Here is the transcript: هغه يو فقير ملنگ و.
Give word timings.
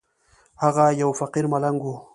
هغه 0.63 0.85
يو 1.01 1.09
فقير 1.21 1.45
ملنگ 1.53 1.79
و. 1.85 1.93